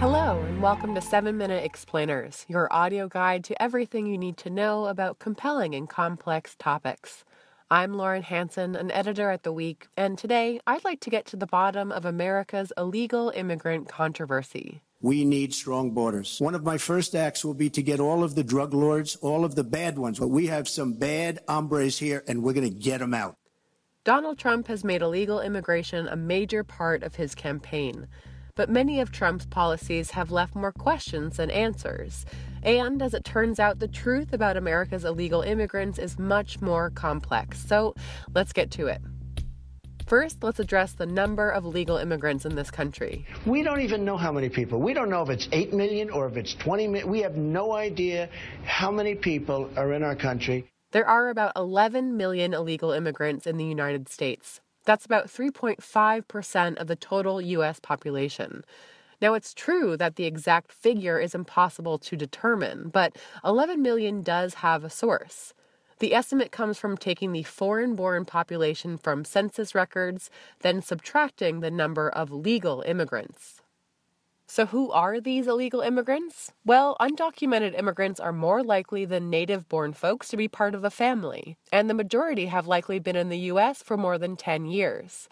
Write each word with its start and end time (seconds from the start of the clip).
Hello, 0.00 0.40
and 0.46 0.62
welcome 0.62 0.94
to 0.94 1.00
7 1.00 1.36
Minute 1.36 1.64
Explainers, 1.64 2.46
your 2.48 2.72
audio 2.72 3.08
guide 3.08 3.42
to 3.42 3.60
everything 3.60 4.06
you 4.06 4.16
need 4.16 4.36
to 4.36 4.48
know 4.48 4.86
about 4.86 5.18
compelling 5.18 5.74
and 5.74 5.88
complex 5.88 6.54
topics. 6.56 7.24
I'm 7.68 7.94
Lauren 7.94 8.22
Hansen, 8.22 8.76
an 8.76 8.92
editor 8.92 9.28
at 9.28 9.42
The 9.42 9.52
Week, 9.52 9.88
and 9.96 10.16
today 10.16 10.60
I'd 10.68 10.84
like 10.84 11.00
to 11.00 11.10
get 11.10 11.26
to 11.26 11.36
the 11.36 11.48
bottom 11.48 11.90
of 11.90 12.04
America's 12.04 12.72
illegal 12.78 13.30
immigrant 13.34 13.88
controversy. 13.88 14.82
We 15.00 15.24
need 15.24 15.52
strong 15.52 15.90
borders. 15.90 16.38
One 16.38 16.54
of 16.54 16.62
my 16.62 16.78
first 16.78 17.16
acts 17.16 17.44
will 17.44 17.54
be 17.54 17.68
to 17.70 17.82
get 17.82 17.98
all 17.98 18.22
of 18.22 18.36
the 18.36 18.44
drug 18.44 18.74
lords, 18.74 19.16
all 19.16 19.44
of 19.44 19.56
the 19.56 19.64
bad 19.64 19.98
ones. 19.98 20.20
But 20.20 20.28
we 20.28 20.46
have 20.46 20.68
some 20.68 20.92
bad 20.92 21.40
hombres 21.48 21.98
here, 21.98 22.22
and 22.28 22.44
we're 22.44 22.52
going 22.52 22.72
to 22.72 22.78
get 22.78 23.00
them 23.00 23.14
out. 23.14 23.34
Donald 24.04 24.38
Trump 24.38 24.68
has 24.68 24.84
made 24.84 25.02
illegal 25.02 25.40
immigration 25.40 26.06
a 26.06 26.14
major 26.14 26.62
part 26.62 27.02
of 27.02 27.16
his 27.16 27.34
campaign. 27.34 28.06
But 28.58 28.68
many 28.68 28.98
of 28.98 29.12
Trump's 29.12 29.46
policies 29.46 30.10
have 30.10 30.32
left 30.32 30.56
more 30.56 30.72
questions 30.72 31.36
than 31.36 31.48
answers. 31.48 32.26
And 32.64 33.00
as 33.00 33.14
it 33.14 33.24
turns 33.24 33.60
out, 33.60 33.78
the 33.78 33.86
truth 33.86 34.32
about 34.32 34.56
America's 34.56 35.04
illegal 35.04 35.42
immigrants 35.42 35.96
is 35.96 36.18
much 36.18 36.60
more 36.60 36.90
complex. 36.90 37.64
So 37.64 37.94
let's 38.34 38.52
get 38.52 38.72
to 38.72 38.88
it. 38.88 39.00
First, 40.08 40.42
let's 40.42 40.58
address 40.58 40.90
the 40.90 41.06
number 41.06 41.48
of 41.48 41.66
legal 41.66 41.98
immigrants 41.98 42.44
in 42.44 42.56
this 42.56 42.68
country. 42.68 43.24
We 43.46 43.62
don't 43.62 43.80
even 43.80 44.04
know 44.04 44.16
how 44.16 44.32
many 44.32 44.48
people. 44.48 44.80
We 44.80 44.92
don't 44.92 45.08
know 45.08 45.22
if 45.22 45.28
it's 45.28 45.48
8 45.52 45.72
million 45.72 46.10
or 46.10 46.26
if 46.26 46.36
it's 46.36 46.54
20 46.54 46.88
million. 46.88 47.08
We 47.08 47.20
have 47.20 47.36
no 47.36 47.74
idea 47.74 48.28
how 48.64 48.90
many 48.90 49.14
people 49.14 49.70
are 49.76 49.92
in 49.92 50.02
our 50.02 50.16
country. 50.16 50.68
There 50.90 51.06
are 51.06 51.28
about 51.28 51.52
11 51.54 52.16
million 52.16 52.54
illegal 52.54 52.90
immigrants 52.90 53.46
in 53.46 53.56
the 53.56 53.64
United 53.64 54.08
States. 54.08 54.60
That's 54.88 55.04
about 55.04 55.26
3.5% 55.26 56.76
of 56.78 56.86
the 56.86 56.96
total 56.96 57.42
U.S. 57.42 57.78
population. 57.78 58.64
Now, 59.20 59.34
it's 59.34 59.52
true 59.52 59.98
that 59.98 60.16
the 60.16 60.24
exact 60.24 60.72
figure 60.72 61.18
is 61.18 61.34
impossible 61.34 61.98
to 61.98 62.16
determine, 62.16 62.88
but 62.88 63.14
11 63.44 63.82
million 63.82 64.22
does 64.22 64.54
have 64.54 64.84
a 64.84 64.88
source. 64.88 65.52
The 65.98 66.14
estimate 66.14 66.52
comes 66.52 66.78
from 66.78 66.96
taking 66.96 67.32
the 67.32 67.42
foreign 67.42 67.96
born 67.96 68.24
population 68.24 68.96
from 68.96 69.26
census 69.26 69.74
records, 69.74 70.30
then 70.60 70.80
subtracting 70.80 71.60
the 71.60 71.70
number 71.70 72.08
of 72.08 72.30
legal 72.32 72.80
immigrants. 72.80 73.60
So, 74.50 74.64
who 74.64 74.90
are 74.90 75.20
these 75.20 75.46
illegal 75.46 75.82
immigrants? 75.82 76.52
Well, 76.64 76.96
undocumented 77.02 77.78
immigrants 77.78 78.18
are 78.18 78.32
more 78.32 78.62
likely 78.62 79.04
than 79.04 79.28
native 79.28 79.68
born 79.68 79.92
folks 79.92 80.28
to 80.28 80.38
be 80.38 80.48
part 80.48 80.74
of 80.74 80.84
a 80.84 80.90
family, 80.90 81.58
and 81.70 81.88
the 81.88 81.94
majority 81.94 82.46
have 82.46 82.66
likely 82.66 82.98
been 82.98 83.14
in 83.14 83.28
the 83.28 83.38
U.S. 83.52 83.82
for 83.82 83.98
more 83.98 84.16
than 84.16 84.36
10 84.36 84.64
years. 84.64 85.28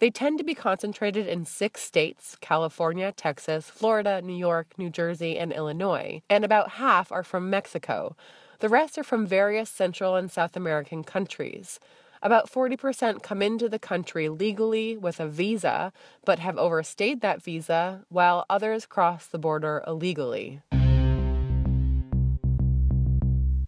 They 0.00 0.10
tend 0.10 0.38
to 0.38 0.44
be 0.44 0.56
concentrated 0.56 1.28
in 1.28 1.44
six 1.44 1.82
states 1.82 2.36
California, 2.40 3.12
Texas, 3.12 3.70
Florida, 3.70 4.20
New 4.22 4.36
York, 4.36 4.74
New 4.76 4.90
Jersey, 4.90 5.38
and 5.38 5.52
Illinois, 5.52 6.20
and 6.28 6.44
about 6.44 6.72
half 6.72 7.12
are 7.12 7.22
from 7.22 7.48
Mexico. 7.48 8.16
The 8.58 8.68
rest 8.68 8.98
are 8.98 9.04
from 9.04 9.24
various 9.24 9.70
Central 9.70 10.16
and 10.16 10.32
South 10.32 10.56
American 10.56 11.04
countries. 11.04 11.78
About 12.22 12.50
40% 12.50 13.22
come 13.22 13.42
into 13.42 13.68
the 13.68 13.78
country 13.78 14.28
legally 14.28 14.96
with 14.96 15.20
a 15.20 15.28
visa, 15.28 15.92
but 16.24 16.40
have 16.40 16.58
overstayed 16.58 17.20
that 17.20 17.42
visa, 17.42 18.04
while 18.08 18.44
others 18.50 18.86
cross 18.86 19.26
the 19.26 19.38
border 19.38 19.84
illegally. 19.86 20.60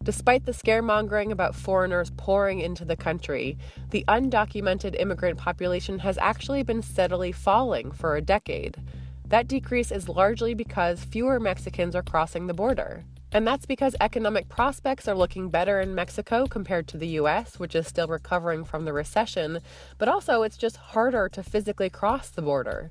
Despite 0.02 0.46
the 0.46 0.52
scaremongering 0.52 1.30
about 1.30 1.54
foreigners 1.54 2.10
pouring 2.16 2.60
into 2.60 2.84
the 2.84 2.96
country, 2.96 3.56
the 3.90 4.04
undocumented 4.08 4.98
immigrant 4.98 5.38
population 5.38 6.00
has 6.00 6.18
actually 6.18 6.62
been 6.62 6.82
steadily 6.82 7.30
falling 7.30 7.92
for 7.92 8.16
a 8.16 8.22
decade. 8.22 8.78
That 9.28 9.46
decrease 9.46 9.92
is 9.92 10.08
largely 10.08 10.54
because 10.54 11.04
fewer 11.04 11.38
Mexicans 11.38 11.94
are 11.94 12.02
crossing 12.02 12.48
the 12.48 12.54
border. 12.54 13.04
And 13.32 13.46
that's 13.46 13.64
because 13.64 13.94
economic 14.00 14.48
prospects 14.48 15.06
are 15.06 15.14
looking 15.14 15.50
better 15.50 15.80
in 15.80 15.94
Mexico 15.94 16.46
compared 16.46 16.88
to 16.88 16.98
the 16.98 17.18
US, 17.20 17.60
which 17.60 17.76
is 17.76 17.86
still 17.86 18.08
recovering 18.08 18.64
from 18.64 18.84
the 18.84 18.92
recession, 18.92 19.60
but 19.98 20.08
also 20.08 20.42
it's 20.42 20.56
just 20.56 20.76
harder 20.76 21.28
to 21.28 21.42
physically 21.42 21.90
cross 21.90 22.28
the 22.28 22.42
border. 22.42 22.90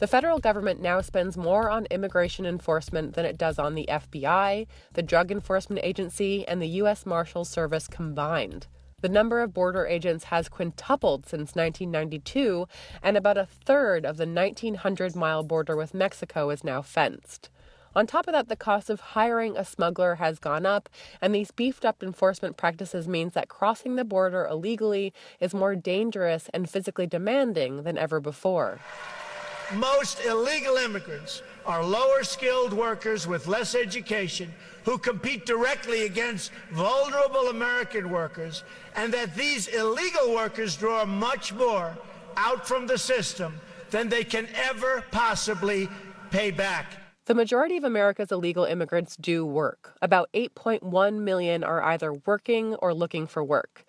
The 0.00 0.08
federal 0.08 0.38
government 0.38 0.80
now 0.80 1.02
spends 1.02 1.36
more 1.36 1.70
on 1.70 1.86
immigration 1.90 2.46
enforcement 2.46 3.14
than 3.14 3.26
it 3.26 3.38
does 3.38 3.58
on 3.58 3.74
the 3.74 3.86
FBI, 3.88 4.66
the 4.94 5.02
Drug 5.02 5.30
Enforcement 5.30 5.84
Agency, 5.84 6.48
and 6.48 6.60
the 6.60 6.68
U.S. 6.68 7.04
Marshals 7.04 7.50
Service 7.50 7.86
combined. 7.86 8.66
The 9.02 9.08
number 9.08 9.40
of 9.40 9.54
border 9.54 9.86
agents 9.86 10.24
has 10.24 10.48
quintupled 10.48 11.26
since 11.26 11.54
1992, 11.54 12.66
and 13.02 13.16
about 13.16 13.38
a 13.38 13.46
third 13.46 14.04
of 14.04 14.16
the 14.16 14.26
1,900 14.26 15.14
mile 15.14 15.42
border 15.42 15.76
with 15.76 15.94
Mexico 15.94 16.50
is 16.50 16.64
now 16.64 16.82
fenced. 16.82 17.50
On 17.94 18.06
top 18.06 18.28
of 18.28 18.32
that, 18.32 18.48
the 18.48 18.54
cost 18.54 18.88
of 18.88 19.00
hiring 19.00 19.56
a 19.56 19.64
smuggler 19.64 20.16
has 20.16 20.38
gone 20.38 20.64
up, 20.64 20.88
and 21.20 21.34
these 21.34 21.50
beefed 21.50 21.84
up 21.84 22.04
enforcement 22.04 22.56
practices 22.56 23.08
means 23.08 23.32
that 23.34 23.48
crossing 23.48 23.96
the 23.96 24.04
border 24.04 24.46
illegally 24.46 25.12
is 25.40 25.52
more 25.52 25.74
dangerous 25.74 26.48
and 26.54 26.70
physically 26.70 27.08
demanding 27.08 27.82
than 27.82 27.98
ever 27.98 28.20
before. 28.20 28.78
Most 29.74 30.24
illegal 30.24 30.76
immigrants 30.76 31.42
are 31.66 31.84
lower 31.84 32.22
skilled 32.22 32.72
workers 32.72 33.26
with 33.26 33.48
less 33.48 33.74
education 33.74 34.52
who 34.84 34.96
compete 34.96 35.44
directly 35.44 36.06
against 36.06 36.52
vulnerable 36.70 37.48
American 37.48 38.10
workers, 38.10 38.62
and 38.94 39.12
that 39.12 39.34
these 39.34 39.66
illegal 39.66 40.32
workers 40.32 40.76
draw 40.76 41.04
much 41.04 41.52
more 41.52 41.96
out 42.36 42.68
from 42.68 42.86
the 42.86 42.98
system 42.98 43.60
than 43.90 44.08
they 44.08 44.22
can 44.22 44.48
ever 44.54 45.04
possibly 45.10 45.88
pay 46.30 46.52
back. 46.52 46.99
The 47.26 47.34
majority 47.34 47.76
of 47.76 47.84
America's 47.84 48.32
illegal 48.32 48.64
immigrants 48.64 49.16
do 49.16 49.44
work. 49.46 49.94
About 50.02 50.30
8.1 50.34 51.20
million 51.20 51.62
are 51.62 51.82
either 51.82 52.12
working 52.12 52.74
or 52.76 52.92
looking 52.94 53.26
for 53.26 53.44
work. 53.44 53.84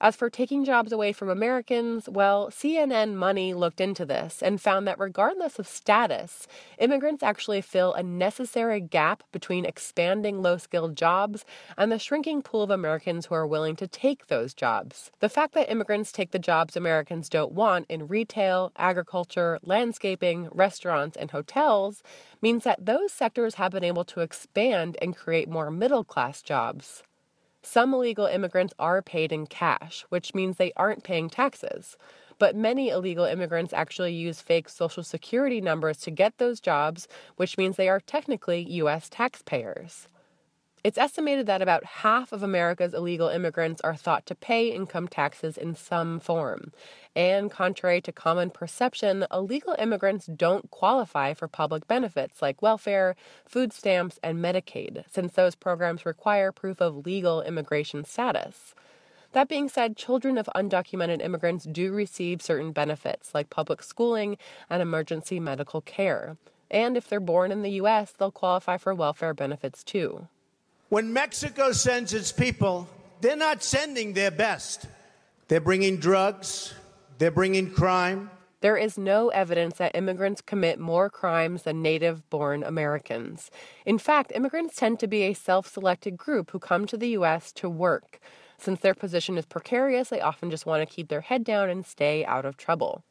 As 0.00 0.14
for 0.14 0.30
taking 0.30 0.64
jobs 0.64 0.92
away 0.92 1.12
from 1.12 1.28
Americans, 1.28 2.08
well, 2.08 2.50
CNN 2.50 3.14
Money 3.14 3.52
looked 3.52 3.80
into 3.80 4.06
this 4.06 4.40
and 4.40 4.60
found 4.60 4.86
that 4.86 5.00
regardless 5.00 5.58
of 5.58 5.66
status, 5.66 6.46
immigrants 6.78 7.24
actually 7.24 7.60
fill 7.62 7.94
a 7.94 8.02
necessary 8.04 8.80
gap 8.80 9.24
between 9.32 9.64
expanding 9.64 10.40
low 10.40 10.56
skilled 10.56 10.96
jobs 10.96 11.44
and 11.76 11.90
the 11.90 11.98
shrinking 11.98 12.42
pool 12.42 12.62
of 12.62 12.70
Americans 12.70 13.26
who 13.26 13.34
are 13.34 13.46
willing 13.46 13.74
to 13.74 13.88
take 13.88 14.28
those 14.28 14.54
jobs. 14.54 15.10
The 15.18 15.28
fact 15.28 15.54
that 15.54 15.68
immigrants 15.68 16.12
take 16.12 16.30
the 16.30 16.38
jobs 16.38 16.76
Americans 16.76 17.28
don't 17.28 17.50
want 17.50 17.86
in 17.88 18.06
retail, 18.06 18.70
agriculture, 18.76 19.58
landscaping, 19.64 20.48
restaurants, 20.52 21.16
and 21.16 21.32
hotels 21.32 22.04
means 22.40 22.62
that 22.62 22.86
those 22.86 23.12
sectors 23.12 23.56
have 23.56 23.72
been 23.72 23.82
able 23.82 24.04
to 24.04 24.20
expand 24.20 24.96
and 25.02 25.16
create 25.16 25.48
more 25.48 25.72
middle 25.72 26.04
class 26.04 26.40
jobs. 26.40 27.02
Some 27.70 27.92
illegal 27.92 28.24
immigrants 28.24 28.72
are 28.78 29.02
paid 29.02 29.30
in 29.30 29.46
cash, 29.46 30.06
which 30.08 30.34
means 30.34 30.56
they 30.56 30.72
aren't 30.74 31.04
paying 31.04 31.28
taxes. 31.28 31.98
But 32.38 32.56
many 32.56 32.88
illegal 32.88 33.26
immigrants 33.26 33.74
actually 33.74 34.14
use 34.14 34.40
fake 34.40 34.70
social 34.70 35.02
security 35.02 35.60
numbers 35.60 35.98
to 35.98 36.10
get 36.10 36.38
those 36.38 36.60
jobs, 36.60 37.08
which 37.36 37.58
means 37.58 37.76
they 37.76 37.90
are 37.90 38.00
technically 38.00 38.60
U.S. 38.80 39.10
taxpayers. 39.10 40.08
It's 40.84 40.98
estimated 40.98 41.46
that 41.46 41.60
about 41.60 41.84
half 41.84 42.32
of 42.32 42.42
America's 42.42 42.94
illegal 42.94 43.28
immigrants 43.28 43.80
are 43.80 43.96
thought 43.96 44.26
to 44.26 44.36
pay 44.36 44.68
income 44.68 45.08
taxes 45.08 45.58
in 45.58 45.74
some 45.74 46.20
form. 46.20 46.72
And 47.16 47.50
contrary 47.50 48.00
to 48.02 48.12
common 48.12 48.50
perception, 48.50 49.26
illegal 49.32 49.74
immigrants 49.76 50.26
don't 50.26 50.70
qualify 50.70 51.34
for 51.34 51.48
public 51.48 51.88
benefits 51.88 52.40
like 52.40 52.62
welfare, 52.62 53.16
food 53.44 53.72
stamps, 53.72 54.20
and 54.22 54.38
Medicaid, 54.38 55.04
since 55.10 55.32
those 55.32 55.56
programs 55.56 56.06
require 56.06 56.52
proof 56.52 56.80
of 56.80 57.04
legal 57.04 57.42
immigration 57.42 58.04
status. 58.04 58.74
That 59.32 59.48
being 59.48 59.68
said, 59.68 59.96
children 59.96 60.38
of 60.38 60.48
undocumented 60.54 61.22
immigrants 61.22 61.64
do 61.64 61.92
receive 61.92 62.40
certain 62.40 62.70
benefits 62.70 63.34
like 63.34 63.50
public 63.50 63.82
schooling 63.82 64.38
and 64.70 64.80
emergency 64.80 65.40
medical 65.40 65.80
care. 65.80 66.36
And 66.70 66.96
if 66.96 67.08
they're 67.08 67.20
born 67.20 67.50
in 67.50 67.62
the 67.62 67.72
U.S., 67.72 68.12
they'll 68.12 68.30
qualify 68.30 68.76
for 68.76 68.94
welfare 68.94 69.34
benefits 69.34 69.82
too. 69.82 70.28
When 70.88 71.12
Mexico 71.12 71.72
sends 71.72 72.14
its 72.14 72.32
people, 72.32 72.88
they're 73.20 73.36
not 73.36 73.62
sending 73.62 74.14
their 74.14 74.30
best. 74.30 74.86
They're 75.48 75.60
bringing 75.60 75.98
drugs, 75.98 76.72
they're 77.18 77.30
bringing 77.30 77.70
crime. 77.70 78.30
There 78.62 78.78
is 78.78 78.96
no 78.96 79.28
evidence 79.28 79.76
that 79.76 79.94
immigrants 79.94 80.40
commit 80.40 80.78
more 80.78 81.10
crimes 81.10 81.64
than 81.64 81.82
native 81.82 82.28
born 82.30 82.64
Americans. 82.64 83.50
In 83.84 83.98
fact, 83.98 84.32
immigrants 84.34 84.76
tend 84.76 84.98
to 85.00 85.06
be 85.06 85.24
a 85.24 85.34
self 85.34 85.68
selected 85.68 86.16
group 86.16 86.52
who 86.52 86.58
come 86.58 86.86
to 86.86 86.96
the 86.96 87.10
U.S. 87.10 87.52
to 87.52 87.68
work. 87.68 88.18
Since 88.56 88.80
their 88.80 88.94
position 88.94 89.36
is 89.36 89.44
precarious, 89.44 90.08
they 90.08 90.22
often 90.22 90.50
just 90.50 90.64
want 90.64 90.88
to 90.88 90.94
keep 90.94 91.08
their 91.08 91.20
head 91.20 91.44
down 91.44 91.68
and 91.68 91.84
stay 91.84 92.24
out 92.24 92.46
of 92.46 92.56
trouble. 92.56 93.04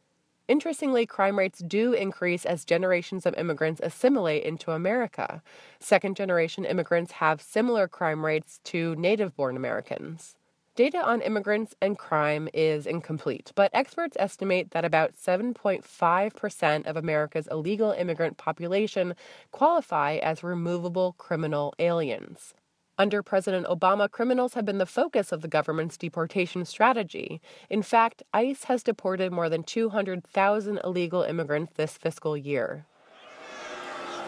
Interestingly, 0.48 1.06
crime 1.06 1.38
rates 1.38 1.60
do 1.60 1.92
increase 1.92 2.46
as 2.46 2.64
generations 2.64 3.26
of 3.26 3.36
immigrants 3.36 3.82
assimilate 3.84 4.44
into 4.44 4.72
America. 4.72 5.42
Second 5.80 6.16
generation 6.16 6.64
immigrants 6.64 7.14
have 7.14 7.42
similar 7.42 7.88
crime 7.88 8.26
rates 8.26 8.62
to 8.64 8.96
native 8.96 9.36
born 9.36 9.58
Americans. 9.58 10.36
Data 10.76 11.04
on 11.04 11.22
immigrants 11.22 11.76
and 11.82 11.98
crime 11.98 12.48
is 12.54 12.86
incomplete, 12.86 13.52
but 13.56 13.72
experts 13.74 14.16
estimate 14.20 14.72
that 14.72 14.86
about 14.86 15.14
7.5% 15.16 16.86
of 16.86 16.96
America's 16.96 17.48
illegal 17.50 17.92
immigrant 17.92 18.38
population 18.38 19.16
qualify 19.52 20.18
as 20.18 20.44
removable 20.44 21.14
criminal 21.18 21.74
aliens. 21.80 22.54
Under 23.00 23.22
President 23.22 23.68
Obama, 23.68 24.10
criminals 24.10 24.56
have 24.56 24.66
been 24.66 24.80
the 24.80 24.86
focus 24.88 25.32
of 25.32 25.42
the 25.42 25.48
government's 25.48 25.98
deportation 25.98 26.66
strategy. 26.66 27.40
In 27.70 27.84
fact, 27.84 28.24
ICE 28.34 28.64
has 28.64 28.82
deported 28.82 29.32
more 29.32 29.50
than 29.50 29.64
200,000 29.64 30.80
illegal 30.84 31.22
immigrants 31.22 31.74
this 31.76 31.96
fiscal 31.96 32.36
year. 32.36 32.86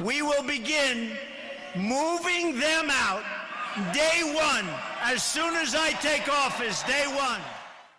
We 0.03 0.21
will 0.21 0.43
begin 0.43 1.11
moving 1.75 2.59
them 2.59 2.89
out 2.91 3.23
day 3.93 4.21
one, 4.35 4.65
as 5.01 5.23
soon 5.23 5.55
as 5.55 5.73
I 5.73 5.91
take 6.01 6.27
office, 6.27 6.83
day 6.83 7.05
one. 7.07 7.41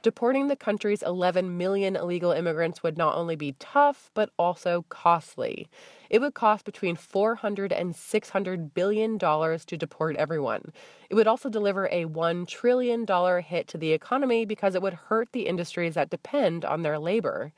Deporting 0.02 0.49
the 0.49 0.56
country's 0.56 1.02
11 1.02 1.58
million 1.58 1.94
illegal 1.94 2.32
immigrants 2.32 2.82
would 2.82 2.97
not 2.97 3.17
only 3.17 3.37
be 3.37 3.52
tough, 3.58 4.11
but 4.14 4.31
also 4.38 4.87
costly. 4.88 5.69
It 6.08 6.20
would 6.23 6.32
cost 6.32 6.64
between 6.64 6.97
400 6.97 7.70
and 7.70 7.94
600 7.94 8.73
billion 8.73 9.19
dollars 9.19 9.67
to 9.67 9.76
deport 9.76 10.17
everyone. 10.17 10.73
It 11.11 11.17
would 11.17 11.26
also 11.26 11.50
deliver 11.50 11.87
a 11.93 12.06
1 12.06 12.47
trillion 12.47 13.05
dollar 13.05 13.43
hit 13.43 13.69
to 13.69 13.79
the 13.79 13.93
economy 13.93 14.47
because 14.47 14.75
it 14.75 14.81
would 14.81 14.94
hurt 14.94 15.32
the 15.32 15.47
industries 15.47 15.94
that 15.97 16.08
depend 16.08 16.64
on 16.64 16.81
their 16.81 16.99
labor. 16.99 17.52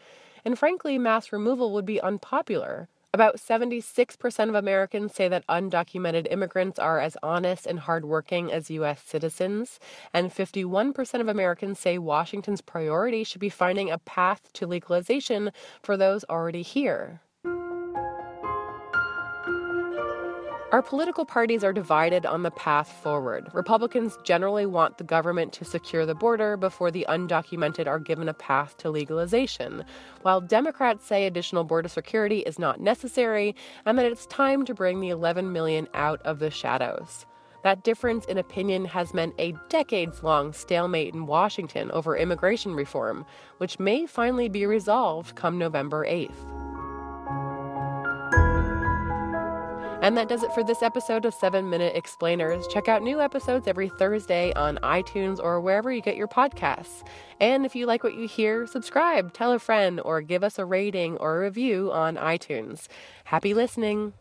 And 0.44 0.58
frankly, 0.58 0.98
mass 0.98 1.32
removal 1.32 1.72
would 1.72 1.86
be 1.86 2.00
unpopular. 2.00 2.88
About 3.14 3.36
76% 3.36 4.48
of 4.48 4.54
Americans 4.54 5.14
say 5.14 5.28
that 5.28 5.46
undocumented 5.46 6.26
immigrants 6.30 6.78
are 6.78 6.98
as 6.98 7.16
honest 7.22 7.66
and 7.66 7.80
hardworking 7.80 8.50
as 8.50 8.70
U.S. 8.70 9.02
citizens, 9.02 9.78
and 10.14 10.30
51% 10.30 11.20
of 11.20 11.28
Americans 11.28 11.78
say 11.78 11.98
Washington's 11.98 12.62
priority 12.62 13.22
should 13.22 13.40
be 13.40 13.50
finding 13.50 13.90
a 13.90 13.98
path 13.98 14.50
to 14.54 14.66
legalization 14.66 15.52
for 15.82 15.98
those 15.98 16.24
already 16.30 16.62
here. 16.62 17.21
Our 20.72 20.80
political 20.80 21.26
parties 21.26 21.62
are 21.64 21.72
divided 21.74 22.24
on 22.24 22.44
the 22.44 22.50
path 22.50 22.90
forward. 22.90 23.50
Republicans 23.52 24.16
generally 24.24 24.64
want 24.64 24.96
the 24.96 25.04
government 25.04 25.52
to 25.52 25.66
secure 25.66 26.06
the 26.06 26.14
border 26.14 26.56
before 26.56 26.90
the 26.90 27.04
undocumented 27.10 27.86
are 27.86 27.98
given 27.98 28.26
a 28.26 28.32
path 28.32 28.78
to 28.78 28.88
legalization, 28.88 29.84
while 30.22 30.40
Democrats 30.40 31.04
say 31.04 31.26
additional 31.26 31.64
border 31.64 31.90
security 31.90 32.38
is 32.38 32.58
not 32.58 32.80
necessary 32.80 33.54
and 33.84 33.98
that 33.98 34.06
it's 34.06 34.24
time 34.24 34.64
to 34.64 34.72
bring 34.72 35.00
the 35.00 35.10
11 35.10 35.52
million 35.52 35.88
out 35.92 36.22
of 36.22 36.38
the 36.38 36.50
shadows. 36.50 37.26
That 37.64 37.84
difference 37.84 38.24
in 38.24 38.38
opinion 38.38 38.86
has 38.86 39.12
meant 39.12 39.34
a 39.38 39.54
decades 39.68 40.22
long 40.22 40.54
stalemate 40.54 41.12
in 41.12 41.26
Washington 41.26 41.90
over 41.90 42.16
immigration 42.16 42.74
reform, 42.74 43.26
which 43.58 43.78
may 43.78 44.06
finally 44.06 44.48
be 44.48 44.64
resolved 44.64 45.36
come 45.36 45.58
November 45.58 46.06
8th. 46.06 46.51
And 50.02 50.16
that 50.16 50.28
does 50.28 50.42
it 50.42 50.52
for 50.52 50.64
this 50.64 50.82
episode 50.82 51.24
of 51.24 51.32
7 51.32 51.70
Minute 51.70 51.94
Explainers. 51.94 52.66
Check 52.66 52.88
out 52.88 53.04
new 53.04 53.20
episodes 53.20 53.68
every 53.68 53.88
Thursday 53.88 54.52
on 54.54 54.78
iTunes 54.82 55.38
or 55.40 55.60
wherever 55.60 55.92
you 55.92 56.02
get 56.02 56.16
your 56.16 56.26
podcasts. 56.26 57.06
And 57.38 57.64
if 57.64 57.76
you 57.76 57.86
like 57.86 58.02
what 58.02 58.14
you 58.14 58.26
hear, 58.26 58.66
subscribe, 58.66 59.32
tell 59.32 59.52
a 59.52 59.60
friend, 59.60 60.00
or 60.04 60.20
give 60.20 60.42
us 60.42 60.58
a 60.58 60.64
rating 60.64 61.18
or 61.18 61.36
a 61.36 61.44
review 61.44 61.92
on 61.92 62.16
iTunes. 62.16 62.88
Happy 63.26 63.54
listening! 63.54 64.12